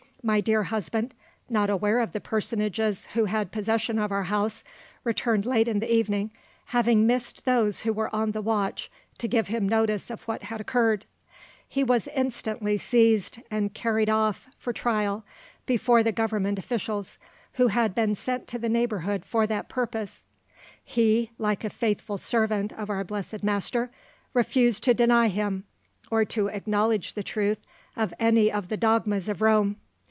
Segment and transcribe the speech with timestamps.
[0.23, 1.15] My dear husband,
[1.49, 4.63] not aware of the personages who had possession of our house,
[5.03, 6.29] returned late in the evening,
[6.65, 10.61] having missed those who were on the watch to give him notice of what had
[10.61, 11.07] occurred.
[11.67, 15.25] He was instantly seized, and carried off for trial
[15.65, 17.17] before the Government officials,
[17.53, 20.27] who had been sent to the neighbourhood for that purpose.
[20.83, 23.89] He, like a faithful servant of our blessed Master,
[24.35, 25.63] refused to deny Him,
[26.11, 27.61] or to acknowledge the truth
[27.95, 29.77] of any of the dogmas of Rome.